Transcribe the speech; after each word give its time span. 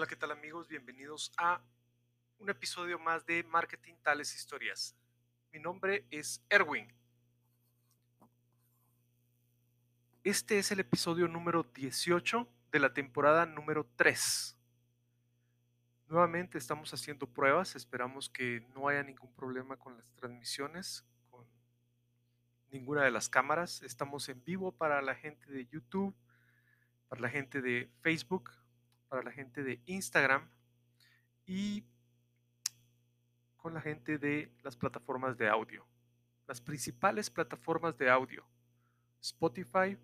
Hola, 0.00 0.08
¿qué 0.08 0.16
tal 0.16 0.30
amigos? 0.30 0.66
Bienvenidos 0.66 1.30
a 1.36 1.60
un 2.38 2.48
episodio 2.48 2.98
más 2.98 3.26
de 3.26 3.44
Marketing 3.44 3.92
Tales 4.02 4.34
Historias. 4.34 4.96
Mi 5.52 5.60
nombre 5.60 6.06
es 6.10 6.42
Erwin. 6.48 6.90
Este 10.24 10.58
es 10.58 10.70
el 10.70 10.80
episodio 10.80 11.28
número 11.28 11.64
18 11.74 12.48
de 12.72 12.78
la 12.78 12.94
temporada 12.94 13.44
número 13.44 13.86
3. 13.96 14.56
Nuevamente 16.06 16.56
estamos 16.56 16.94
haciendo 16.94 17.26
pruebas, 17.26 17.76
esperamos 17.76 18.30
que 18.30 18.66
no 18.74 18.88
haya 18.88 19.02
ningún 19.02 19.34
problema 19.34 19.76
con 19.76 19.98
las 19.98 20.10
transmisiones, 20.14 21.04
con 21.28 21.44
ninguna 22.70 23.02
de 23.02 23.10
las 23.10 23.28
cámaras. 23.28 23.82
Estamos 23.82 24.30
en 24.30 24.42
vivo 24.46 24.72
para 24.72 25.02
la 25.02 25.14
gente 25.14 25.52
de 25.52 25.66
YouTube, 25.66 26.14
para 27.10 27.20
la 27.20 27.28
gente 27.28 27.60
de 27.60 27.92
Facebook, 28.00 28.50
para 29.10 29.24
la 29.24 29.32
gente 29.32 29.64
de 29.64 29.82
Instagram 29.86 30.48
y 31.44 31.84
con 33.56 33.74
la 33.74 33.80
gente 33.80 34.18
de 34.18 34.54
las 34.62 34.76
plataformas 34.76 35.36
de 35.36 35.48
audio. 35.48 35.84
Las 36.46 36.60
principales 36.60 37.28
plataformas 37.28 37.98
de 37.98 38.08
audio. 38.08 38.46
Spotify, 39.20 39.98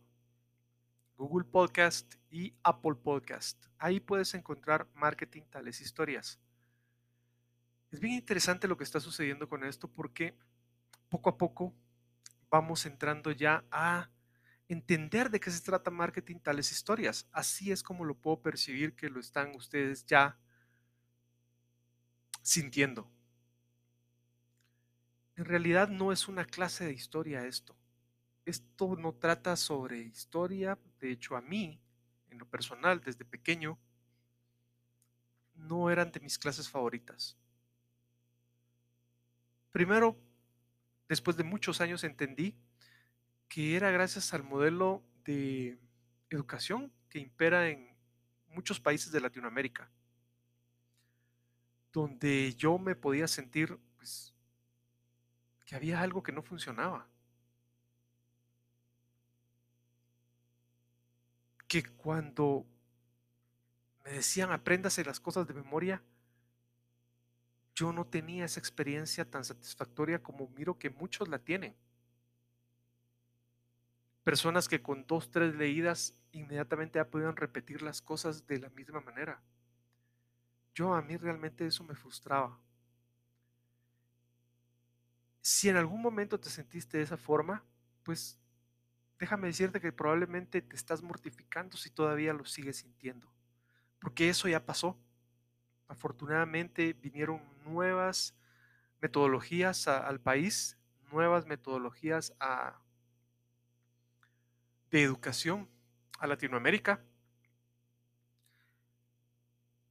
Google 1.17 1.45
Podcast 1.45 2.17
y 2.31 2.53
Apple 2.65 2.97
Podcast. 2.97 3.65
Ahí 3.79 4.01
puedes 4.01 4.35
encontrar 4.35 4.89
marketing 4.93 5.43
tales 5.51 5.81
historias. 5.81 6.41
Es 7.93 8.01
bien 8.01 8.15
interesante 8.15 8.67
lo 8.67 8.77
que 8.77 8.85
está 8.85 8.99
sucediendo 8.99 9.49
con 9.49 9.63
esto 9.63 9.89
porque 9.89 10.37
poco 11.09 11.31
a 11.31 11.39
poco 11.39 11.73
vamos 12.51 12.85
entrando 12.87 13.31
ya 13.31 13.65
a 13.71 14.11
entender 14.69 15.31
de 15.31 15.41
qué 15.41 15.51
se 15.51 15.63
trata 15.63 15.91
marketing 15.91 16.39
tales 16.39 16.73
historias. 16.73 17.29
Así 17.33 17.71
es 17.73 17.83
como 17.83 18.05
lo 18.05 18.15
puedo 18.15 18.41
percibir 18.41 18.95
que 18.95 19.09
lo 19.09 19.21
están 19.21 19.55
ustedes 19.55 20.05
ya 20.07 20.39
sintiendo. 22.43 23.11
En 25.37 25.45
realidad 25.45 25.89
no 25.89 26.13
es 26.13 26.29
una 26.29 26.45
clase 26.45 26.85
de 26.85 26.93
historia 26.93 27.47
esto. 27.47 27.77
Esto 28.45 28.97
no 28.97 29.13
trata 29.13 29.57
sobre 29.57 29.99
historia. 29.99 30.79
De 31.01 31.11
hecho, 31.11 31.37
a 31.37 31.41
mí, 31.43 31.81
en 32.31 32.39
lo 32.39 32.49
personal, 32.49 33.01
desde 33.01 33.25
pequeño, 33.25 33.79
no 35.55 35.91
eran 35.91 36.13
de 36.13 36.21
mis 36.21 36.39
clases 36.39 36.69
favoritas. 36.69 37.37
Primero, 39.73 40.17
después 41.09 41.37
de 41.37 41.45
muchos 41.45 41.81
años 41.81 42.03
entendí 42.05 42.57
que 43.49 43.77
era 43.77 43.91
gracias 43.91 44.35
al 44.35 44.43
modelo 44.43 45.03
de 45.25 45.79
educación 46.31 46.93
que 47.09 47.19
impera 47.19 47.69
en 47.69 47.95
muchos 48.49 48.81
países 48.81 49.13
de 49.13 49.21
Latinoamérica, 49.21 49.91
donde 51.93 52.55
yo 52.55 52.79
me 52.79 52.95
podía 52.95 53.29
sentir 53.29 53.79
pues, 53.97 54.33
que 55.65 55.77
había 55.77 56.01
algo 56.01 56.23
que 56.23 56.33
no 56.33 56.43
funcionaba. 56.43 57.07
Que 61.69 61.85
cuando 61.85 62.65
me 64.05 64.13
decían 64.13 64.53
apréndase 64.53 65.05
las 65.05 65.21
cosas 65.21 65.47
de 65.47 65.55
memoria, 65.55 66.03
yo 67.75 67.93
no 67.93 68.07
tenía 68.07 68.47
esa 68.47 68.61
experiencia 68.61 69.29
tan 69.29 69.45
satisfactoria 69.45 70.23
como 70.23 70.49
miro 70.49 70.79
que 70.79 70.89
muchos 70.91 71.29
la 71.29 71.39
tienen 71.39 71.75
personas 74.27 74.67
que 74.67 74.83
con 74.83 75.07
dos, 75.07 75.31
tres 75.31 75.55
leídas 75.55 76.13
inmediatamente 76.33 76.99
ya 76.99 77.09
podían 77.09 77.37
repetir 77.37 77.81
las 77.81 78.03
cosas 78.03 78.45
de 78.49 78.59
la 78.59 78.69
misma 78.71 79.01
manera. 79.01 79.41
Yo 80.75 80.95
a 80.95 81.01
mí 81.01 81.17
realmente 81.17 81.65
eso 81.65 81.85
me 81.85 81.95
frustraba. 81.95 82.59
Si 85.41 85.69
en 85.69 85.77
algún 85.77 86.03
momento 86.03 86.41
te 86.41 86.51
sentiste 86.51 86.99
de 86.99 87.05
esa 87.05 87.17
forma, 87.17 87.63
pues 88.03 88.37
déjame 89.21 89.47
decirte 89.47 89.81
que 89.81 89.93
probablemente 89.93 90.61
te 90.61 90.75
estás 90.75 91.03
mortificando 91.03 91.77
si 91.77 91.91
todavía 91.91 92.33
lo 92.33 92.45
sigues 92.45 92.79
sintiendo, 92.79 93.33
porque 94.01 94.29
eso 94.29 94.49
ya 94.49 94.67
pasó. 94.67 94.99
Afortunadamente 95.87 96.95
vinieron 96.95 97.41
nuevas 97.65 98.35
metodologías 99.01 99.87
al 99.87 100.21
país, 100.21 100.77
nuevas 101.13 101.47
metodologías 101.47 102.35
a, 102.41 102.81
de 104.91 105.03
educación 105.03 105.69
a 106.19 106.27
Latinoamérica, 106.27 107.03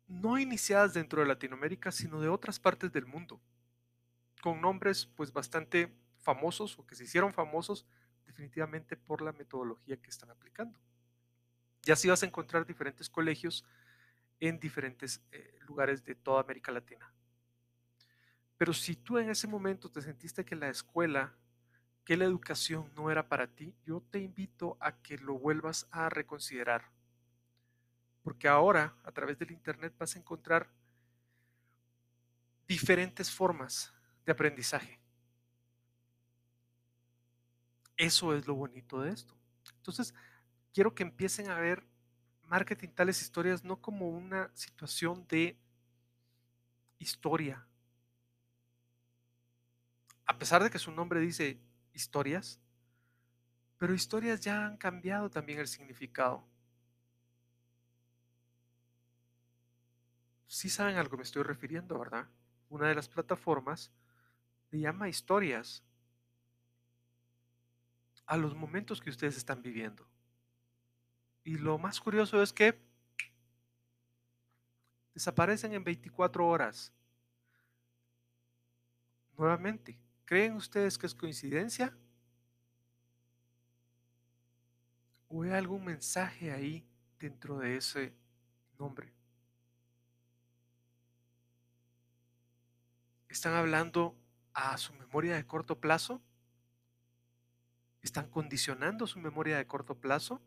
no 0.07 0.37
iniciadas 0.37 0.93
dentro 0.93 1.21
de 1.21 1.27
Latinoamérica, 1.27 1.91
sino 1.91 2.21
de 2.21 2.29
otras 2.29 2.59
partes 2.59 2.91
del 2.91 3.05
mundo, 3.05 3.41
con 4.41 4.61
nombres 4.61 5.05
pues 5.05 5.33
bastante 5.33 5.91
famosos 6.19 6.77
o 6.79 6.85
que 6.85 6.95
se 6.95 7.03
hicieron 7.03 7.33
famosos 7.33 7.85
definitivamente 8.25 8.97
por 8.97 9.21
la 9.21 9.31
metodología 9.31 9.97
que 9.97 10.09
están 10.09 10.31
aplicando. 10.31 10.79
Y 11.85 11.91
así 11.91 12.09
vas 12.09 12.23
a 12.23 12.25
encontrar 12.25 12.65
diferentes 12.65 13.09
colegios 13.09 13.63
en 14.39 14.59
diferentes 14.59 15.21
eh, 15.31 15.59
lugares 15.67 16.03
de 16.03 16.15
toda 16.15 16.41
América 16.41 16.71
Latina. 16.71 17.11
Pero 18.57 18.73
si 18.73 18.95
tú 18.95 19.17
en 19.17 19.29
ese 19.29 19.47
momento 19.47 19.89
te 19.89 20.01
sentiste 20.01 20.45
que 20.45 20.55
la 20.55 20.69
escuela 20.69 21.35
que 22.05 22.15
la 22.15 22.25
educación 22.25 22.91
no 22.95 23.09
era 23.09 23.27
para 23.27 23.47
ti, 23.47 23.75
yo 23.83 24.01
te 24.11 24.19
invito 24.19 24.77
a 24.79 24.95
que 25.01 25.17
lo 25.17 25.39
vuelvas 25.39 25.87
a 25.89 26.07
reconsiderar. 26.07 26.91
Porque 28.21 28.47
ahora, 28.47 28.95
a 29.03 29.11
través 29.11 29.39
del 29.39 29.51
Internet, 29.51 29.93
vas 29.97 30.15
a 30.15 30.19
encontrar 30.19 30.69
diferentes 32.67 33.31
formas 33.31 33.91
de 34.23 34.31
aprendizaje. 34.31 34.99
Eso 37.97 38.35
es 38.35 38.45
lo 38.45 38.53
bonito 38.53 39.01
de 39.01 39.11
esto. 39.11 39.35
Entonces, 39.77 40.13
quiero 40.73 40.93
que 40.93 41.03
empiecen 41.03 41.49
a 41.49 41.59
ver 41.59 41.83
marketing 42.43 42.89
tales 42.89 43.21
historias 43.21 43.63
no 43.63 43.81
como 43.81 44.09
una 44.09 44.51
situación 44.53 45.25
de 45.27 45.57
historia. 46.99 47.65
A 50.27 50.37
pesar 50.37 50.63
de 50.63 50.69
que 50.69 50.79
su 50.79 50.91
nombre 50.91 51.19
dice 51.19 51.59
historias, 51.95 52.59
pero 53.77 53.93
historias 53.93 54.41
ya 54.41 54.65
han 54.65 54.77
cambiado 54.77 55.29
también 55.29 55.59
el 55.59 55.67
significado. 55.67 56.45
Sí 60.47 60.69
saben 60.69 60.97
a 60.97 61.03
lo 61.03 61.09
que 61.09 61.17
me 61.17 61.23
estoy 61.23 61.43
refiriendo, 61.43 61.97
¿verdad? 61.97 62.27
Una 62.69 62.87
de 62.87 62.95
las 62.95 63.09
plataformas 63.09 63.91
le 64.71 64.79
llama 64.79 65.09
historias 65.09 65.83
a 68.25 68.37
los 68.37 68.55
momentos 68.55 69.01
que 69.01 69.09
ustedes 69.09 69.37
están 69.37 69.61
viviendo. 69.61 70.07
Y 71.43 71.57
lo 71.57 71.77
más 71.77 71.99
curioso 71.99 72.41
es 72.41 72.51
que 72.51 72.79
desaparecen 75.13 75.73
en 75.73 75.83
24 75.83 76.47
horas. 76.47 76.91
Nuevamente, 79.37 79.99
¿Creen 80.25 80.53
ustedes 80.53 80.97
que 80.97 81.05
es 81.05 81.13
coincidencia? 81.13 81.95
¿O 85.27 85.43
hay 85.43 85.51
algún 85.51 85.85
mensaje 85.85 86.51
ahí 86.51 86.83
dentro 87.19 87.59
de 87.59 87.77
ese 87.77 88.13
nombre? 88.79 89.13
¿Están 93.29 93.53
hablando 93.53 94.15
a 94.53 94.77
su 94.77 94.93
memoria 94.93 95.35
de 95.35 95.45
corto 95.45 95.79
plazo? 95.79 96.21
¿Están 98.01 98.29
condicionando 98.29 99.05
su 99.05 99.19
memoria 99.19 99.57
de 99.57 99.67
corto 99.67 99.95
plazo? 99.95 100.41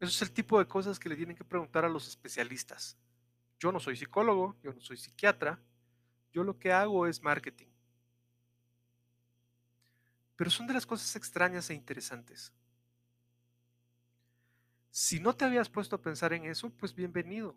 Eso 0.00 0.10
es 0.10 0.22
el 0.22 0.32
tipo 0.32 0.58
de 0.58 0.66
cosas 0.66 0.98
que 0.98 1.08
le 1.08 1.14
tienen 1.14 1.36
que 1.36 1.44
preguntar 1.44 1.84
a 1.84 1.88
los 1.88 2.08
especialistas. 2.08 2.96
Yo 3.60 3.70
no 3.70 3.78
soy 3.78 3.96
psicólogo, 3.96 4.56
yo 4.62 4.72
no 4.72 4.80
soy 4.80 4.96
psiquiatra, 4.96 5.60
yo 6.32 6.44
lo 6.44 6.58
que 6.58 6.72
hago 6.72 7.06
es 7.06 7.22
marketing. 7.22 7.68
Pero 10.36 10.50
son 10.50 10.66
de 10.66 10.74
las 10.74 10.86
cosas 10.86 11.14
extrañas 11.14 11.68
e 11.70 11.74
interesantes. 11.74 12.52
Si 14.90 15.20
no 15.20 15.34
te 15.34 15.44
habías 15.44 15.68
puesto 15.68 15.96
a 15.96 16.02
pensar 16.02 16.32
en 16.32 16.44
eso, 16.44 16.70
pues 16.70 16.94
bienvenido. 16.94 17.56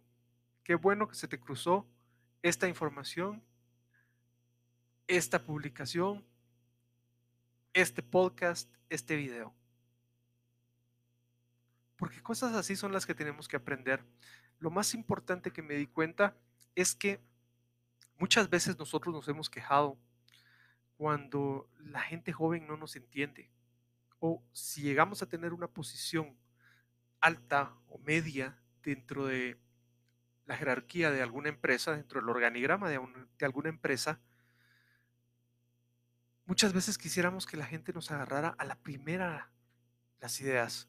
Qué 0.63 0.75
bueno 0.75 1.07
que 1.07 1.15
se 1.15 1.27
te 1.27 1.39
cruzó 1.39 1.87
esta 2.41 2.67
información, 2.67 3.43
esta 5.07 5.43
publicación, 5.43 6.25
este 7.73 8.01
podcast, 8.01 8.69
este 8.89 9.15
video. 9.15 9.53
Porque 11.97 12.21
cosas 12.21 12.53
así 12.53 12.75
son 12.75 12.91
las 12.91 13.05
que 13.05 13.15
tenemos 13.15 13.47
que 13.47 13.57
aprender. 13.57 14.03
Lo 14.59 14.69
más 14.69 14.93
importante 14.93 15.51
que 15.51 15.61
me 15.61 15.75
di 15.75 15.87
cuenta 15.87 16.35
es 16.75 16.95
que 16.95 17.19
Muchas 18.17 18.49
veces 18.49 18.77
nosotros 18.77 19.13
nos 19.13 19.27
hemos 19.27 19.49
quejado 19.49 19.97
cuando 20.97 21.69
la 21.77 22.01
gente 22.01 22.31
joven 22.31 22.67
no 22.67 22.77
nos 22.77 22.95
entiende 22.95 23.51
o 24.19 24.43
si 24.53 24.81
llegamos 24.81 25.21
a 25.21 25.27
tener 25.27 25.53
una 25.53 25.67
posición 25.67 26.35
alta 27.19 27.75
o 27.87 27.99
media 27.99 28.57
dentro 28.83 29.25
de 29.25 29.59
la 30.45 30.57
jerarquía 30.57 31.11
de 31.11 31.21
alguna 31.21 31.49
empresa, 31.49 31.95
dentro 31.95 32.19
del 32.19 32.29
organigrama 32.29 32.89
de, 32.89 32.99
alguna 33.41 33.69
empresa, 33.69 34.19
muchas 36.45 36.73
veces 36.73 36.97
quisiéramos 36.97 37.45
que 37.45 37.57
la 37.57 37.65
gente 37.65 37.93
nos 37.93 38.11
agarrara 38.11 38.49
a 38.57 38.65
la 38.65 38.75
primera 38.75 39.51
las 40.19 40.39
ideas. 40.39 40.87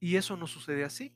Y 0.00 0.16
eso 0.16 0.36
no 0.36 0.46
sucede 0.46 0.84
así. 0.84 1.14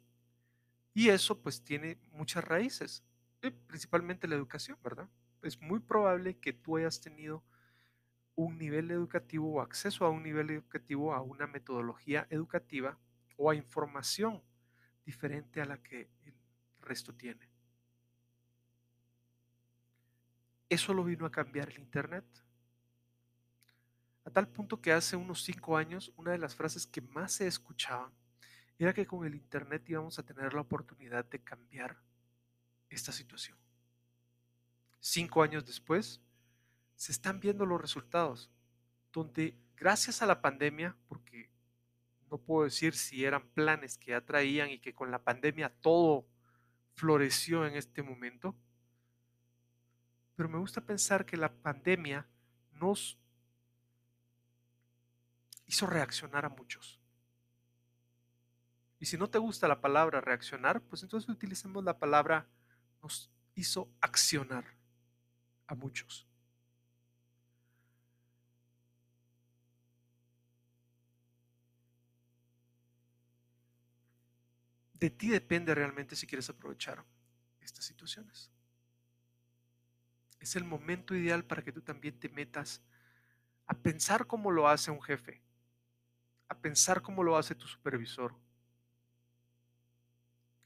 Y 0.94 1.08
eso 1.08 1.40
pues 1.42 1.62
tiene 1.62 1.98
muchas 2.12 2.44
raíces, 2.44 3.04
eh, 3.42 3.50
principalmente 3.50 4.28
la 4.28 4.36
educación, 4.36 4.78
¿verdad? 4.82 5.08
Es 5.46 5.60
muy 5.60 5.80
probable 5.80 6.38
que 6.38 6.52
tú 6.52 6.76
hayas 6.76 7.00
tenido 7.00 7.42
un 8.34 8.58
nivel 8.58 8.90
educativo 8.90 9.54
o 9.54 9.60
acceso 9.60 10.04
a 10.04 10.10
un 10.10 10.22
nivel 10.22 10.50
educativo, 10.50 11.14
a 11.14 11.22
una 11.22 11.46
metodología 11.46 12.26
educativa 12.30 12.98
o 13.36 13.50
a 13.50 13.54
información 13.54 14.42
diferente 15.04 15.60
a 15.60 15.64
la 15.64 15.82
que 15.82 16.10
el 16.24 16.34
resto 16.80 17.14
tiene. 17.14 17.48
Eso 20.68 20.92
lo 20.92 21.04
vino 21.04 21.24
a 21.24 21.30
cambiar 21.30 21.70
el 21.70 21.78
Internet. 21.78 22.24
A 24.24 24.30
tal 24.30 24.48
punto 24.48 24.80
que 24.80 24.92
hace 24.92 25.14
unos 25.14 25.42
cinco 25.42 25.76
años 25.76 26.12
una 26.16 26.32
de 26.32 26.38
las 26.38 26.54
frases 26.56 26.86
que 26.86 27.00
más 27.00 27.32
se 27.32 27.46
escuchaban 27.46 28.12
era 28.78 28.92
que 28.92 29.06
con 29.06 29.24
el 29.24 29.34
Internet 29.34 29.88
íbamos 29.88 30.18
a 30.18 30.24
tener 30.24 30.52
la 30.52 30.60
oportunidad 30.60 31.24
de 31.24 31.42
cambiar 31.42 31.96
esta 32.90 33.12
situación. 33.12 33.56
Cinco 35.08 35.44
años 35.44 35.64
después, 35.64 36.20
se 36.96 37.12
están 37.12 37.38
viendo 37.38 37.64
los 37.64 37.80
resultados, 37.80 38.50
donde 39.12 39.56
gracias 39.76 40.20
a 40.20 40.26
la 40.26 40.42
pandemia, 40.42 40.96
porque 41.06 41.48
no 42.28 42.38
puedo 42.38 42.64
decir 42.64 42.96
si 42.96 43.24
eran 43.24 43.48
planes 43.50 43.98
que 43.98 44.10
ya 44.10 44.20
traían 44.20 44.68
y 44.68 44.80
que 44.80 44.96
con 44.96 45.12
la 45.12 45.22
pandemia 45.22 45.72
todo 45.80 46.26
floreció 46.94 47.64
en 47.64 47.76
este 47.76 48.02
momento, 48.02 48.56
pero 50.34 50.48
me 50.48 50.58
gusta 50.58 50.80
pensar 50.80 51.24
que 51.24 51.36
la 51.36 51.52
pandemia 51.52 52.26
nos 52.72 53.16
hizo 55.66 55.86
reaccionar 55.86 56.46
a 56.46 56.48
muchos. 56.48 56.98
Y 58.98 59.06
si 59.06 59.16
no 59.16 59.30
te 59.30 59.38
gusta 59.38 59.68
la 59.68 59.80
palabra 59.80 60.20
reaccionar, 60.20 60.82
pues 60.82 61.04
entonces 61.04 61.30
utilicemos 61.30 61.84
la 61.84 61.96
palabra 61.96 62.48
nos 63.00 63.30
hizo 63.54 63.88
accionar 64.00 64.75
a 65.66 65.74
muchos. 65.74 66.26
De 74.94 75.10
ti 75.10 75.28
depende 75.28 75.74
realmente 75.74 76.16
si 76.16 76.26
quieres 76.26 76.48
aprovechar 76.48 77.04
estas 77.60 77.84
situaciones. 77.84 78.50
Es 80.40 80.56
el 80.56 80.64
momento 80.64 81.14
ideal 81.14 81.44
para 81.44 81.62
que 81.62 81.72
tú 81.72 81.82
también 81.82 82.18
te 82.18 82.28
metas 82.28 82.82
a 83.66 83.74
pensar 83.74 84.26
cómo 84.26 84.50
lo 84.50 84.68
hace 84.68 84.90
un 84.90 85.02
jefe, 85.02 85.42
a 86.48 86.58
pensar 86.58 87.02
cómo 87.02 87.22
lo 87.22 87.36
hace 87.36 87.54
tu 87.54 87.66
supervisor, 87.66 88.34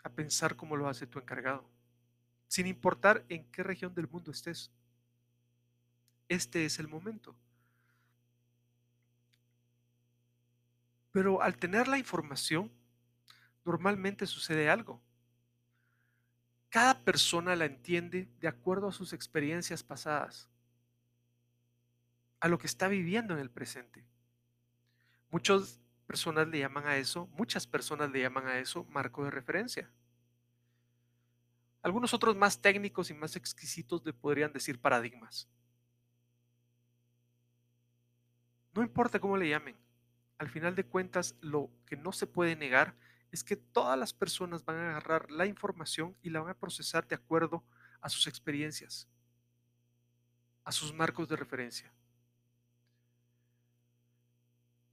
a 0.04 0.10
pensar 0.10 0.54
cómo 0.54 0.76
lo 0.76 0.88
hace 0.88 1.06
tu 1.06 1.18
encargado, 1.18 1.68
sin 2.46 2.66
importar 2.66 3.24
en 3.28 3.50
qué 3.50 3.62
región 3.62 3.94
del 3.94 4.08
mundo 4.08 4.30
estés. 4.30 4.70
Este 6.30 6.64
es 6.64 6.78
el 6.78 6.86
momento. 6.86 7.34
Pero 11.10 11.42
al 11.42 11.56
tener 11.56 11.88
la 11.88 11.98
información, 11.98 12.70
normalmente 13.64 14.28
sucede 14.28 14.70
algo. 14.70 15.02
Cada 16.68 17.02
persona 17.02 17.56
la 17.56 17.64
entiende 17.64 18.28
de 18.38 18.46
acuerdo 18.46 18.86
a 18.86 18.92
sus 18.92 19.12
experiencias 19.12 19.82
pasadas, 19.82 20.48
a 22.38 22.46
lo 22.46 22.58
que 22.58 22.68
está 22.68 22.86
viviendo 22.86 23.34
en 23.34 23.40
el 23.40 23.50
presente. 23.50 24.06
Muchas 25.30 25.80
personas 26.06 26.46
le 26.46 26.60
llaman 26.60 26.86
a 26.86 26.96
eso, 26.96 27.26
muchas 27.32 27.66
personas 27.66 28.08
le 28.12 28.20
llaman 28.20 28.46
a 28.46 28.60
eso 28.60 28.84
marco 28.84 29.24
de 29.24 29.32
referencia. 29.32 29.90
Algunos 31.82 32.14
otros 32.14 32.36
más 32.36 32.62
técnicos 32.62 33.10
y 33.10 33.14
más 33.14 33.34
exquisitos 33.34 34.04
le 34.04 34.12
podrían 34.12 34.52
decir 34.52 34.80
paradigmas. 34.80 35.48
No 38.72 38.82
importa 38.82 39.18
cómo 39.18 39.36
le 39.36 39.48
llamen, 39.48 39.76
al 40.38 40.48
final 40.48 40.74
de 40.74 40.86
cuentas 40.86 41.34
lo 41.40 41.70
que 41.86 41.96
no 41.96 42.12
se 42.12 42.26
puede 42.26 42.56
negar 42.56 42.94
es 43.30 43.44
que 43.44 43.56
todas 43.56 43.98
las 43.98 44.12
personas 44.12 44.64
van 44.64 44.76
a 44.76 44.90
agarrar 44.90 45.30
la 45.30 45.46
información 45.46 46.16
y 46.22 46.30
la 46.30 46.40
van 46.40 46.50
a 46.50 46.58
procesar 46.58 47.06
de 47.06 47.14
acuerdo 47.14 47.64
a 48.00 48.08
sus 48.08 48.26
experiencias, 48.26 49.08
a 50.64 50.72
sus 50.72 50.92
marcos 50.92 51.28
de 51.28 51.36
referencia. 51.36 51.92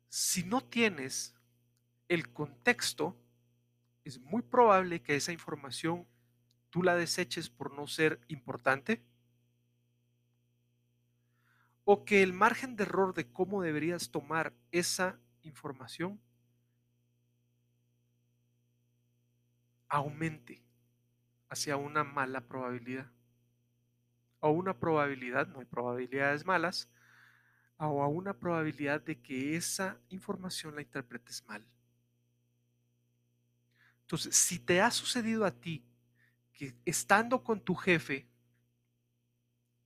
Si 0.10 0.44
no 0.44 0.62
tienes 0.62 1.36
el 2.08 2.32
contexto, 2.32 3.16
es 4.04 4.20
muy 4.20 4.42
probable 4.42 5.02
que 5.02 5.16
esa 5.16 5.32
información 5.32 6.08
tú 6.70 6.84
la 6.84 6.96
deseches 6.96 7.50
por 7.50 7.74
no 7.74 7.88
ser 7.88 8.20
importante 8.28 9.04
o 11.90 12.04
que 12.04 12.22
el 12.22 12.34
margen 12.34 12.76
de 12.76 12.84
error 12.84 13.14
de 13.14 13.32
cómo 13.32 13.62
deberías 13.62 14.12
tomar 14.12 14.54
esa 14.74 15.18
información 15.44 16.20
aumente 19.88 20.62
hacia 21.48 21.78
una 21.78 22.04
mala 22.04 22.42
probabilidad 22.42 23.10
o 24.42 24.50
una 24.50 24.78
probabilidad, 24.78 25.48
no 25.48 25.60
hay 25.60 25.66
probabilidades 25.66 26.46
malas, 26.46 26.90
o 27.78 28.04
a 28.04 28.08
una 28.10 28.34
probabilidad 28.34 29.00
de 29.00 29.22
que 29.22 29.56
esa 29.56 29.98
información 30.10 30.76
la 30.76 30.82
interpretes 30.82 31.42
mal. 31.48 31.66
Entonces, 34.02 34.36
si 34.36 34.60
te 34.60 34.82
ha 34.82 34.92
sucedido 34.92 35.46
a 35.46 35.52
ti 35.52 35.86
que 36.52 36.76
estando 36.84 37.42
con 37.46 37.62
tu 37.62 37.76
jefe, 37.76 38.28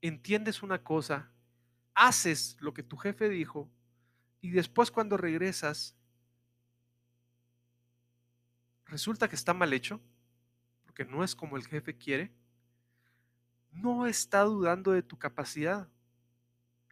entiendes 0.01 0.63
una 0.63 0.83
cosa, 0.83 1.30
haces 2.01 2.58
lo 2.60 2.74
que 2.74 2.81
tu 2.81 2.98
jefe 2.98 3.29
dijo 3.29 3.70
y 4.41 4.50
después 4.50 4.89
cuando 4.89 5.17
regresas, 5.17 5.96
resulta 8.88 9.29
que 9.29 9.36
está 9.36 9.53
mal 9.53 9.72
hecho, 9.72 10.01
porque 10.84 11.05
no 11.05 11.24
es 11.24 11.36
como 11.36 11.58
el 11.58 11.67
jefe 11.67 11.96
quiere, 11.96 12.31
no 13.72 14.08
está 14.08 14.41
dudando 14.41 14.91
de 14.91 15.03
tu 15.03 15.20
capacidad. 15.20 15.88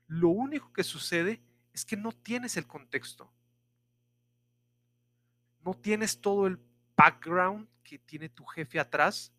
Lo 0.05 0.29
único 0.29 0.71
que 0.71 0.83
sucede 0.83 1.41
es 1.73 1.83
que 1.83 1.97
no 1.97 2.11
tienes 2.11 2.55
el 2.55 2.67
contexto. 2.67 3.33
No 5.65 5.73
tienes 5.73 6.21
todo 6.21 6.45
el 6.45 6.59
background 6.95 7.67
que 7.83 7.97
tiene 7.97 8.29
tu 8.29 8.45
jefe 8.45 8.79
atrás 8.79 9.33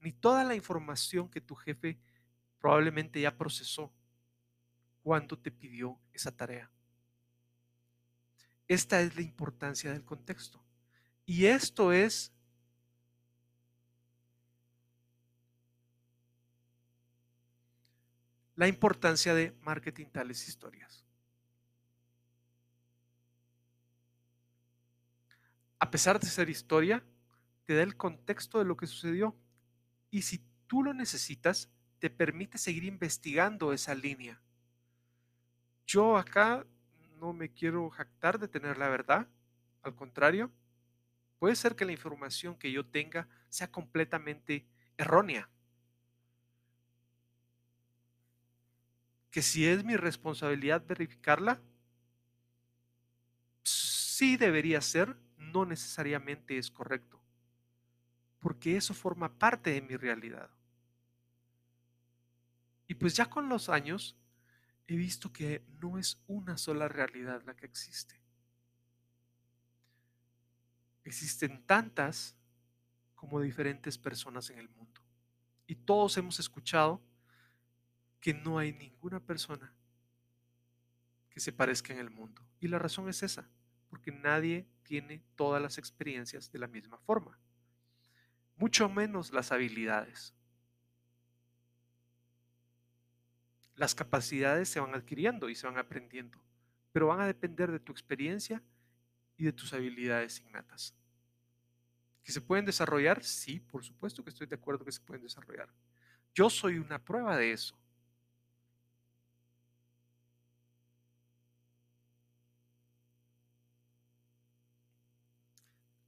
ni 0.00 0.12
toda 0.12 0.44
la 0.44 0.54
información 0.54 1.30
que 1.30 1.40
tu 1.40 1.54
jefe 1.54 1.98
probablemente 2.58 3.22
ya 3.22 3.34
procesó 3.34 3.90
cuando 5.04 5.38
te 5.38 5.50
pidió 5.50 6.00
esa 6.14 6.34
tarea. 6.34 6.70
Esta 8.66 9.02
es 9.02 9.14
la 9.14 9.20
importancia 9.20 9.92
del 9.92 10.02
contexto. 10.02 10.64
Y 11.26 11.44
esto 11.44 11.92
es 11.92 12.32
la 18.56 18.66
importancia 18.66 19.34
de 19.34 19.54
marketing 19.60 20.06
tales 20.06 20.48
historias. 20.48 21.04
A 25.78 25.90
pesar 25.90 26.18
de 26.18 26.28
ser 26.28 26.48
historia, 26.48 27.04
te 27.66 27.74
da 27.74 27.82
el 27.82 27.94
contexto 27.98 28.58
de 28.58 28.64
lo 28.64 28.78
que 28.78 28.86
sucedió 28.86 29.36
y 30.10 30.22
si 30.22 30.42
tú 30.66 30.82
lo 30.82 30.94
necesitas, 30.94 31.68
te 31.98 32.08
permite 32.08 32.56
seguir 32.56 32.84
investigando 32.84 33.74
esa 33.74 33.94
línea. 33.94 34.40
Yo 35.86 36.16
acá 36.16 36.66
no 37.18 37.32
me 37.32 37.50
quiero 37.50 37.88
jactar 37.90 38.38
de 38.38 38.48
tener 38.48 38.78
la 38.78 38.88
verdad, 38.88 39.28
al 39.82 39.94
contrario, 39.94 40.50
puede 41.38 41.56
ser 41.56 41.76
que 41.76 41.84
la 41.84 41.92
información 41.92 42.56
que 42.56 42.72
yo 42.72 42.86
tenga 42.86 43.28
sea 43.48 43.70
completamente 43.70 44.66
errónea. 44.96 45.48
Que 49.30 49.42
si 49.42 49.66
es 49.66 49.84
mi 49.84 49.96
responsabilidad 49.96 50.84
verificarla, 50.86 51.60
sí 53.62 54.36
debería 54.36 54.80
ser, 54.80 55.16
no 55.36 55.64
necesariamente 55.64 56.56
es 56.56 56.70
correcto 56.70 57.24
porque 58.44 58.76
eso 58.76 58.92
forma 58.92 59.32
parte 59.32 59.70
de 59.70 59.80
mi 59.80 59.96
realidad. 59.96 60.50
Y 62.86 62.92
pues 62.92 63.16
ya 63.16 63.24
con 63.24 63.48
los 63.48 63.70
años 63.70 64.18
he 64.86 64.96
visto 64.96 65.32
que 65.32 65.64
no 65.80 65.98
es 65.98 66.18
una 66.26 66.56
sola 66.58 66.88
realidad 66.88 67.42
la 67.44 67.56
que 67.56 67.66
existe. 67.66 68.20
Existen 71.04 71.64
tantas 71.66 72.36
como 73.14 73.40
diferentes 73.40 73.96
personas 73.98 74.50
en 74.50 74.58
el 74.58 74.68
mundo. 74.68 75.00
Y 75.66 75.74
todos 75.74 76.16
hemos 76.18 76.38
escuchado 76.38 77.00
que 78.20 78.34
no 78.34 78.58
hay 78.58 78.72
ninguna 78.72 79.20
persona 79.20 79.72
que 81.30 81.40
se 81.40 81.52
parezca 81.52 81.92
en 81.92 81.98
el 81.98 82.10
mundo. 82.10 82.42
Y 82.60 82.68
la 82.68 82.78
razón 82.78 83.08
es 83.08 83.22
esa, 83.22 83.48
porque 83.88 84.12
nadie 84.12 84.66
tiene 84.82 85.22
todas 85.36 85.60
las 85.60 85.78
experiencias 85.78 86.50
de 86.52 86.58
la 86.58 86.66
misma 86.68 86.98
forma, 86.98 87.38
mucho 88.56 88.88
menos 88.88 89.32
las 89.32 89.52
habilidades. 89.52 90.32
Las 93.76 93.94
capacidades 93.94 94.68
se 94.68 94.80
van 94.80 94.94
adquiriendo 94.94 95.48
y 95.48 95.54
se 95.54 95.66
van 95.66 95.78
aprendiendo, 95.78 96.38
pero 96.92 97.08
van 97.08 97.20
a 97.20 97.26
depender 97.26 97.72
de 97.72 97.80
tu 97.80 97.92
experiencia 97.92 98.62
y 99.36 99.44
de 99.44 99.52
tus 99.52 99.72
habilidades 99.72 100.40
innatas. 100.40 100.94
¿Que 102.22 102.32
se 102.32 102.40
pueden 102.40 102.64
desarrollar? 102.64 103.22
Sí, 103.22 103.60
por 103.60 103.84
supuesto 103.84 104.22
que 104.22 104.30
estoy 104.30 104.46
de 104.46 104.54
acuerdo 104.54 104.84
que 104.84 104.92
se 104.92 105.00
pueden 105.00 105.22
desarrollar. 105.22 105.68
Yo 106.34 106.48
soy 106.48 106.78
una 106.78 106.98
prueba 106.98 107.36
de 107.36 107.52
eso. 107.52 107.78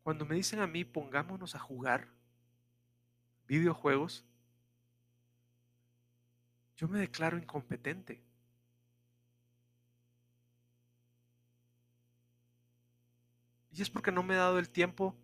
Cuando 0.02 0.24
me 0.24 0.36
dicen 0.36 0.60
a 0.60 0.68
mí, 0.68 0.84
pongámonos 0.84 1.56
a 1.56 1.58
jugar 1.58 2.08
videojuegos, 3.48 4.24
yo 6.76 6.88
me 6.88 7.00
declaro 7.00 7.38
incompetente. 7.38 8.22
Y 13.72 13.82
es 13.82 13.90
porque 13.90 14.10
no 14.10 14.22
me 14.22 14.34
he 14.34 14.38
dado 14.38 14.58
el 14.58 14.70
tiempo 14.70 15.14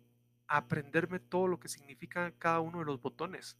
a 0.47 0.57
aprenderme 0.57 1.19
todo 1.19 1.47
lo 1.47 1.59
que 1.59 1.67
significa 1.67 2.31
cada 2.37 2.59
uno 2.59 2.79
de 2.79 2.85
los 2.85 3.01
botones. 3.01 3.57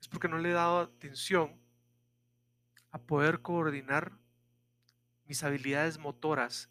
Es 0.00 0.06
porque 0.06 0.28
no 0.28 0.38
le 0.38 0.50
he 0.50 0.52
dado 0.52 0.80
atención 0.80 1.60
a 2.92 2.98
poder 3.00 3.42
coordinar 3.42 4.12
mis 5.24 5.42
habilidades 5.42 5.98
motoras, 5.98 6.70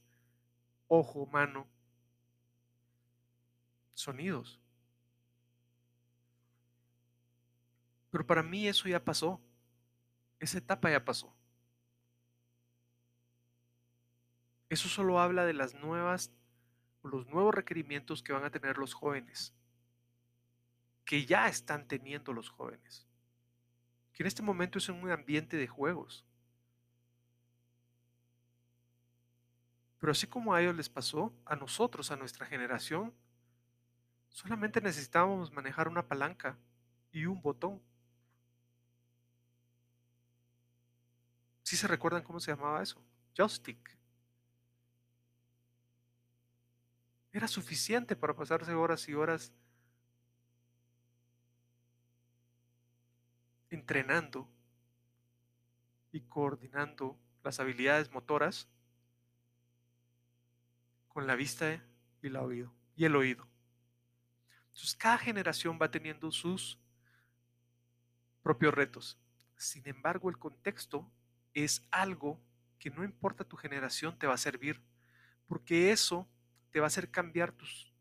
ojo, 0.88 1.26
mano, 1.26 1.68
sonidos. 3.94 4.61
Pero 8.12 8.28
para 8.28 8.44
mí 8.44 8.68
eso 8.68 8.88
ya 8.88 9.04
pasó. 9.04 9.42
Esa 10.40 10.60
etapa 10.60 10.92
ya 10.92 11.04
pasó. 11.04 11.34
Eso 14.70 14.88
solo 14.88 15.20
habla 15.20 15.46
de 15.46 15.54
las 15.54 15.74
nuevas 15.74 16.32
los 17.04 17.28
nuevos 17.28 17.54
requerimientos 17.54 18.22
que 18.22 18.34
van 18.34 18.44
a 18.44 18.52
tener 18.52 18.78
los 18.78 18.94
jóvenes, 18.94 19.54
que 21.06 21.26
ya 21.26 21.48
están 21.48 21.88
teniendo 21.88 22.34
los 22.34 22.50
jóvenes, 22.50 23.08
que 24.14 24.24
en 24.24 24.28
este 24.28 24.42
momento 24.42 24.78
es 24.78 24.90
un 24.90 25.10
ambiente 25.10 25.58
de 25.58 25.68
juegos. 25.68 26.26
Pero 30.00 30.12
así 30.12 30.28
como 30.28 30.54
a 30.54 30.62
ellos 30.62 30.76
les 30.76 30.90
pasó, 30.90 31.34
a 31.46 31.56
nosotros, 31.56 32.12
a 32.12 32.16
nuestra 32.16 32.46
generación, 32.46 33.14
solamente 34.30 34.82
necesitábamos 34.82 35.52
manejar 35.52 35.88
una 35.88 36.08
palanca 36.08 36.58
y 37.12 37.26
un 37.26 37.42
botón. 37.42 37.82
¿Sí 41.72 41.78
se 41.78 41.88
recuerdan 41.88 42.22
cómo 42.22 42.42
se 42.42 42.52
llamaba 42.52 42.84
eso? 42.84 43.02
Joystick. 43.34 43.98
Era 47.32 47.48
suficiente 47.48 48.14
para 48.14 48.36
pasarse 48.36 48.74
horas 48.74 49.08
y 49.08 49.14
horas 49.14 49.54
entrenando 53.70 54.50
y 56.12 56.20
coordinando 56.20 57.18
las 57.42 57.62
habilidades 57.62 58.12
motoras 58.12 58.68
con 61.08 61.26
la 61.26 61.38
vista 61.38 61.82
y 62.22 62.28
el 62.28 62.36
oído 62.36 62.74
y 62.98 63.06
el 63.06 63.16
oído. 63.16 63.48
Entonces 64.74 64.94
cada 64.98 65.18
generación 65.18 65.80
va 65.82 65.90
teniendo 65.90 66.34
sus 66.34 66.78
propios 68.44 68.74
retos. 68.74 69.18
Sin 69.56 69.88
embargo, 69.88 70.30
el 70.30 70.38
contexto 70.38 71.10
es 71.54 71.88
algo 71.92 72.40
que 72.80 72.90
no 72.90 73.04
importa 73.04 73.44
tu 73.44 73.58
generación 73.58 74.18
te 74.18 74.28
va 74.28 74.34
a 74.34 74.38
servir, 74.38 74.82
porque 75.48 75.92
eso 75.92 76.28
te 76.72 76.80
va 76.80 76.86
a 76.86 76.88
hacer 76.88 77.12
cambiar 77.12 77.52
tus 77.52 77.94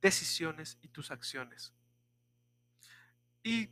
decisiones 0.00 0.78
y 0.80 0.88
tus 0.88 1.10
acciones. 1.10 1.74
Y 3.42 3.70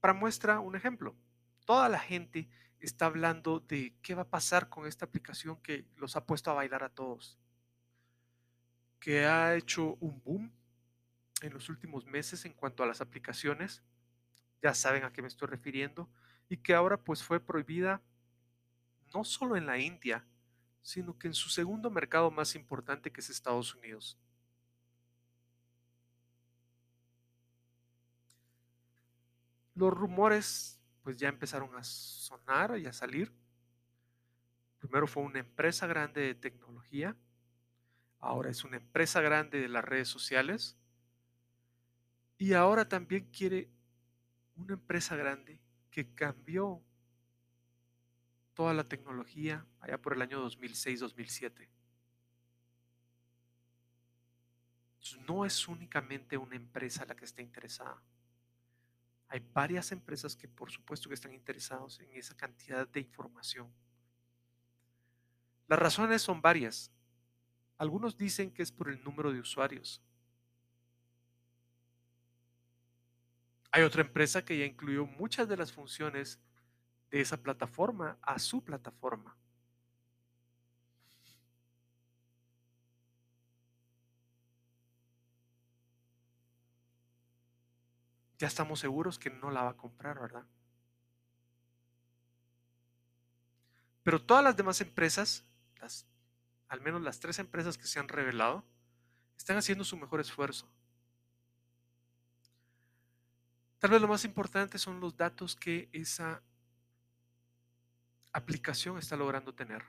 para 0.00 0.14
muestra 0.14 0.60
un 0.60 0.76
ejemplo, 0.76 1.16
toda 1.64 1.88
la 1.88 1.98
gente 1.98 2.48
está 2.80 3.06
hablando 3.06 3.60
de 3.60 3.96
qué 4.02 4.14
va 4.14 4.22
a 4.22 4.30
pasar 4.30 4.68
con 4.68 4.86
esta 4.86 5.06
aplicación 5.06 5.56
que 5.62 5.86
los 5.96 6.16
ha 6.16 6.24
puesto 6.24 6.50
a 6.50 6.54
bailar 6.54 6.84
a 6.84 6.90
todos, 6.90 7.38
que 9.00 9.24
ha 9.24 9.54
hecho 9.56 9.96
un 10.00 10.22
boom 10.22 10.52
en 11.42 11.52
los 11.52 11.68
últimos 11.68 12.06
meses 12.06 12.44
en 12.44 12.52
cuanto 12.52 12.82
a 12.82 12.86
las 12.86 13.00
aplicaciones, 13.00 13.82
ya 14.62 14.74
saben 14.74 15.04
a 15.04 15.12
qué 15.12 15.22
me 15.22 15.28
estoy 15.28 15.48
refiriendo, 15.48 16.08
y 16.48 16.58
que 16.58 16.74
ahora 16.74 16.96
pues 16.96 17.22
fue 17.22 17.40
prohibida 17.40 18.02
no 19.14 19.24
solo 19.24 19.56
en 19.56 19.66
la 19.66 19.78
India, 19.78 20.24
sino 20.82 21.18
que 21.18 21.26
en 21.26 21.34
su 21.34 21.48
segundo 21.48 21.90
mercado 21.90 22.30
más 22.30 22.54
importante 22.54 23.10
que 23.10 23.20
es 23.20 23.30
Estados 23.30 23.74
Unidos. 23.74 24.18
Los 29.74 29.92
rumores 29.92 30.80
pues 31.02 31.18
ya 31.18 31.28
empezaron 31.28 31.74
a 31.76 31.84
sonar 31.84 32.78
y 32.78 32.86
a 32.86 32.92
salir. 32.92 33.32
Primero 34.78 35.06
fue 35.06 35.22
una 35.22 35.40
empresa 35.40 35.86
grande 35.86 36.20
de 36.20 36.34
tecnología, 36.34 37.16
ahora 38.20 38.50
es 38.50 38.64
una 38.64 38.76
empresa 38.76 39.20
grande 39.20 39.60
de 39.60 39.68
las 39.68 39.84
redes 39.84 40.08
sociales 40.08 40.76
y 42.38 42.52
ahora 42.52 42.88
también 42.88 43.28
quiere 43.30 43.68
una 44.56 44.74
empresa 44.74 45.16
grande 45.16 45.60
que 45.90 46.14
cambió 46.14 46.82
toda 48.56 48.72
la 48.72 48.84
tecnología 48.84 49.64
allá 49.80 50.00
por 50.00 50.14
el 50.14 50.22
año 50.22 50.44
2006-2007. 50.48 51.68
No 55.28 55.44
es 55.44 55.68
únicamente 55.68 56.36
una 56.38 56.56
empresa 56.56 57.04
la 57.04 57.14
que 57.14 57.26
está 57.26 57.42
interesada. 57.42 58.02
Hay 59.28 59.40
varias 59.52 59.92
empresas 59.92 60.34
que 60.34 60.48
por 60.48 60.70
supuesto 60.70 61.08
que 61.08 61.14
están 61.14 61.34
interesados 61.34 62.00
en 62.00 62.10
esa 62.14 62.34
cantidad 62.34 62.88
de 62.88 63.00
información. 63.00 63.70
Las 65.68 65.78
razones 65.78 66.22
son 66.22 66.40
varias. 66.40 66.90
Algunos 67.76 68.16
dicen 68.16 68.50
que 68.50 68.62
es 68.62 68.72
por 68.72 68.88
el 68.88 69.04
número 69.04 69.32
de 69.32 69.40
usuarios. 69.40 70.00
Hay 73.70 73.82
otra 73.82 74.00
empresa 74.00 74.42
que 74.42 74.58
ya 74.58 74.64
incluyó 74.64 75.04
muchas 75.04 75.46
de 75.46 75.58
las 75.58 75.72
funciones 75.72 76.40
de 77.10 77.20
esa 77.20 77.36
plataforma 77.36 78.18
a 78.22 78.38
su 78.38 78.62
plataforma. 78.62 79.36
Ya 88.38 88.46
estamos 88.46 88.80
seguros 88.80 89.18
que 89.18 89.30
no 89.30 89.50
la 89.50 89.62
va 89.62 89.70
a 89.70 89.76
comprar, 89.76 90.20
¿verdad? 90.20 90.44
Pero 94.02 94.22
todas 94.22 94.44
las 94.44 94.56
demás 94.56 94.80
empresas, 94.80 95.44
las, 95.80 96.06
al 96.68 96.80
menos 96.80 97.02
las 97.02 97.18
tres 97.18 97.38
empresas 97.38 97.78
que 97.78 97.86
se 97.86 97.98
han 97.98 98.08
revelado, 98.08 98.62
están 99.36 99.56
haciendo 99.56 99.84
su 99.84 99.96
mejor 99.96 100.20
esfuerzo. 100.20 100.68
Tal 103.78 103.90
vez 103.90 104.00
lo 104.00 104.08
más 104.08 104.24
importante 104.24 104.78
son 104.78 105.00
los 105.00 105.16
datos 105.16 105.56
que 105.56 105.88
esa 105.92 106.42
aplicación 108.36 108.98
está 108.98 109.16
logrando 109.16 109.54
tener. 109.54 109.82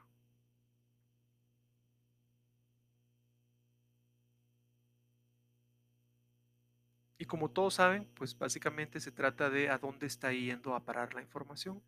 Y 7.18 7.26
como 7.26 7.50
todos 7.50 7.74
saben, 7.74 8.06
pues 8.16 8.38
básicamente 8.38 9.00
se 9.02 9.12
trata 9.12 9.50
de 9.50 9.70
a 9.70 9.78
dónde 9.78 10.08
está 10.08 10.32
yendo 10.32 10.76
a 10.76 10.86
parar 10.86 11.14
la 11.14 11.22
información. 11.22 11.82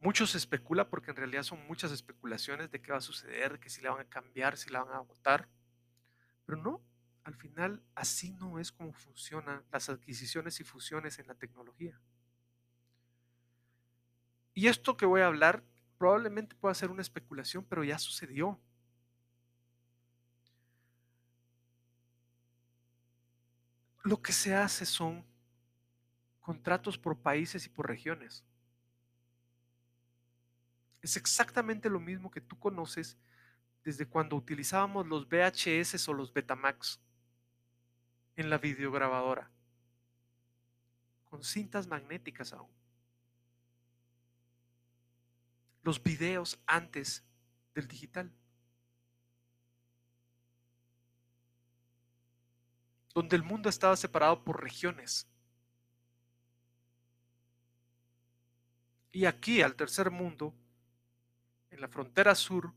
Muchos 0.00 0.34
especula 0.34 0.88
porque 0.88 1.10
en 1.10 1.16
realidad 1.16 1.42
son 1.42 1.66
muchas 1.66 1.90
especulaciones 1.92 2.70
de 2.70 2.80
qué 2.80 2.92
va 2.92 2.98
a 2.98 3.02
suceder, 3.02 3.58
que 3.58 3.68
si 3.68 3.82
la 3.82 3.90
van 3.90 4.06
a 4.06 4.08
cambiar, 4.08 4.56
si 4.56 4.70
la 4.70 4.84
van 4.84 4.94
a 4.94 5.00
votar. 5.00 5.48
Pero 6.46 6.62
no, 6.62 6.82
al 7.24 7.34
final 7.34 7.82
así 7.94 8.32
no 8.32 8.58
es 8.58 8.72
como 8.72 8.92
funcionan 8.92 9.64
las 9.70 9.88
adquisiciones 9.90 10.60
y 10.60 10.64
fusiones 10.64 11.18
en 11.18 11.26
la 11.26 11.34
tecnología. 11.34 12.00
Y 14.54 14.68
esto 14.68 14.96
que 14.96 15.04
voy 15.04 15.20
a 15.20 15.26
hablar 15.26 15.64
probablemente 15.98 16.54
pueda 16.54 16.74
ser 16.74 16.90
una 16.90 17.02
especulación, 17.02 17.64
pero 17.64 17.82
ya 17.82 17.98
sucedió. 17.98 18.60
Lo 24.02 24.20
que 24.22 24.32
se 24.32 24.54
hace 24.54 24.86
son 24.86 25.24
contratos 26.40 26.98
por 26.98 27.18
países 27.18 27.66
y 27.66 27.68
por 27.70 27.88
regiones. 27.88 28.44
Es 31.00 31.16
exactamente 31.16 31.88
lo 31.88 32.00
mismo 32.00 32.30
que 32.30 32.40
tú 32.40 32.58
conoces 32.58 33.16
desde 33.82 34.06
cuando 34.06 34.36
utilizábamos 34.36 35.06
los 35.06 35.28
VHS 35.28 36.08
o 36.08 36.14
los 36.14 36.32
Betamax 36.32 37.00
en 38.36 38.50
la 38.50 38.58
videograbadora, 38.58 39.50
con 41.24 41.42
cintas 41.42 41.86
magnéticas 41.86 42.52
aún. 42.52 42.83
Los 45.84 46.02
videos 46.02 46.58
antes 46.66 47.22
del 47.74 47.86
digital. 47.86 48.32
Donde 53.14 53.36
el 53.36 53.44
mundo 53.44 53.68
estaba 53.68 53.94
separado 53.96 54.42
por 54.42 54.60
regiones. 54.60 55.28
Y 59.12 59.26
aquí, 59.26 59.62
al 59.62 59.76
tercer 59.76 60.10
mundo, 60.10 60.52
en 61.70 61.80
la 61.80 61.86
frontera 61.86 62.34
sur 62.34 62.72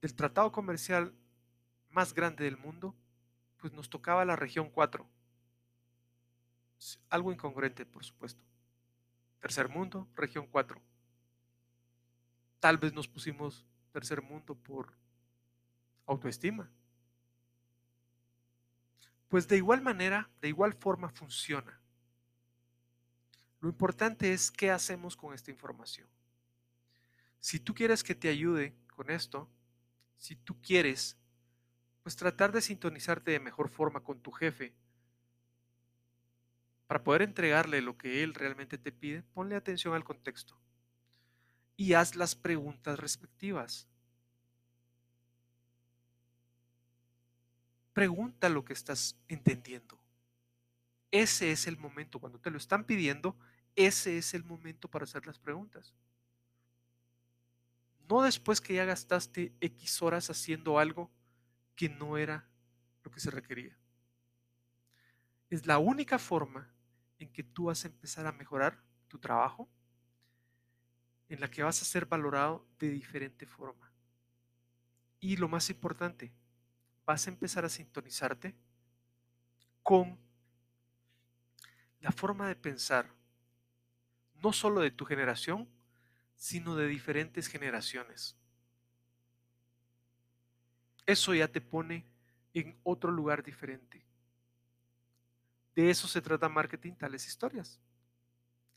del 0.00 0.14
tratado 0.14 0.50
comercial 0.50 1.14
más 1.90 2.14
grande 2.14 2.44
del 2.44 2.56
mundo, 2.56 2.96
pues 3.58 3.72
nos 3.72 3.88
tocaba 3.90 4.24
la 4.24 4.34
región 4.34 4.70
4. 4.70 5.06
Algo 7.10 7.32
incongruente, 7.32 7.84
por 7.84 8.04
supuesto. 8.04 8.49
Tercer 9.40 9.68
mundo, 9.68 10.08
región 10.14 10.46
4. 10.46 10.80
Tal 12.60 12.76
vez 12.78 12.92
nos 12.92 13.08
pusimos 13.08 13.64
tercer 13.92 14.22
mundo 14.22 14.54
por 14.54 14.92
autoestima. 16.06 16.70
Pues 19.28 19.48
de 19.48 19.56
igual 19.56 19.80
manera, 19.80 20.28
de 20.40 20.48
igual 20.48 20.74
forma 20.74 21.08
funciona. 21.08 21.80
Lo 23.60 23.68
importante 23.68 24.32
es 24.32 24.50
qué 24.50 24.70
hacemos 24.70 25.16
con 25.16 25.34
esta 25.34 25.50
información. 25.50 26.08
Si 27.38 27.58
tú 27.58 27.74
quieres 27.74 28.02
que 28.02 28.14
te 28.14 28.28
ayude 28.28 28.74
con 28.94 29.10
esto, 29.10 29.48
si 30.18 30.36
tú 30.36 30.60
quieres, 30.60 31.16
pues 32.02 32.16
tratar 32.16 32.52
de 32.52 32.60
sintonizarte 32.60 33.30
de 33.30 33.40
mejor 33.40 33.68
forma 33.68 34.02
con 34.02 34.20
tu 34.20 34.32
jefe 34.32 34.74
para 36.90 37.04
poder 37.04 37.22
entregarle 37.22 37.80
lo 37.82 37.96
que 37.96 38.24
él 38.24 38.34
realmente 38.34 38.76
te 38.76 38.90
pide, 38.90 39.22
ponle 39.22 39.54
atención 39.54 39.94
al 39.94 40.02
contexto 40.02 40.58
y 41.76 41.92
haz 41.92 42.16
las 42.16 42.34
preguntas 42.34 42.98
respectivas. 42.98 43.86
Pregunta 47.92 48.48
lo 48.48 48.64
que 48.64 48.72
estás 48.72 49.16
entendiendo. 49.28 50.00
Ese 51.12 51.52
es 51.52 51.68
el 51.68 51.76
momento, 51.76 52.18
cuando 52.18 52.40
te 52.40 52.50
lo 52.50 52.58
están 52.58 52.82
pidiendo, 52.82 53.36
ese 53.76 54.18
es 54.18 54.34
el 54.34 54.42
momento 54.42 54.88
para 54.88 55.04
hacer 55.04 55.24
las 55.28 55.38
preguntas. 55.38 55.94
No 58.08 58.22
después 58.22 58.60
que 58.60 58.74
ya 58.74 58.84
gastaste 58.84 59.52
X 59.60 60.02
horas 60.02 60.28
haciendo 60.28 60.80
algo 60.80 61.08
que 61.76 61.88
no 61.88 62.16
era 62.16 62.48
lo 63.04 63.12
que 63.12 63.20
se 63.20 63.30
requería. 63.30 63.78
Es 65.50 65.66
la 65.66 65.78
única 65.78 66.18
forma 66.18 66.68
en 67.20 67.30
que 67.30 67.44
tú 67.44 67.64
vas 67.64 67.84
a 67.84 67.88
empezar 67.88 68.26
a 68.26 68.32
mejorar 68.32 68.82
tu 69.06 69.18
trabajo, 69.18 69.68
en 71.28 71.38
la 71.38 71.50
que 71.50 71.62
vas 71.62 71.80
a 71.80 71.84
ser 71.84 72.06
valorado 72.06 72.66
de 72.78 72.90
diferente 72.90 73.46
forma. 73.46 73.92
Y 75.20 75.36
lo 75.36 75.46
más 75.46 75.68
importante, 75.70 76.32
vas 77.06 77.26
a 77.26 77.30
empezar 77.30 77.64
a 77.64 77.68
sintonizarte 77.68 78.56
con 79.82 80.18
la 82.00 82.10
forma 82.10 82.48
de 82.48 82.56
pensar, 82.56 83.14
no 84.42 84.52
solo 84.52 84.80
de 84.80 84.90
tu 84.90 85.04
generación, 85.04 85.68
sino 86.36 86.74
de 86.74 86.86
diferentes 86.86 87.48
generaciones. 87.48 88.34
Eso 91.04 91.34
ya 91.34 91.48
te 91.48 91.60
pone 91.60 92.06
en 92.54 92.78
otro 92.82 93.10
lugar 93.10 93.42
diferente. 93.42 94.09
De 95.74 95.90
eso 95.90 96.08
se 96.08 96.20
trata 96.20 96.48
marketing, 96.48 96.94
tales 96.94 97.26
historias. 97.26 97.80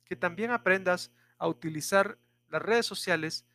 Que 0.05 0.15
también 0.15 0.51
aprendas 0.51 1.11
a 1.37 1.47
utilizar 1.47 2.17
las 2.49 2.61
redes 2.61 2.85
sociales 2.85 3.45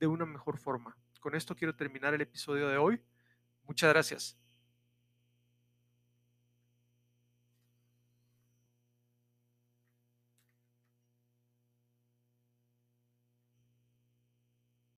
de 0.00 0.06
una 0.06 0.26
mejor 0.26 0.58
forma. 0.58 0.96
Con 1.20 1.34
esto 1.34 1.54
quiero 1.56 1.74
terminar 1.74 2.14
el 2.14 2.20
episodio 2.20 2.68
de 2.68 2.76
hoy. 2.76 3.02
Muchas 3.64 3.90
gracias. 3.90 4.38